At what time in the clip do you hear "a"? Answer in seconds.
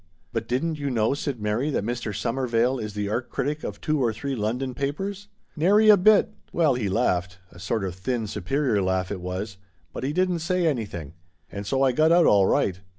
5.89-5.95, 7.51-7.59